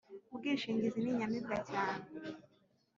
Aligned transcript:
ubwishingizi 0.33 0.97
ninyamibwa 1.01 1.57
cyane 1.69 2.03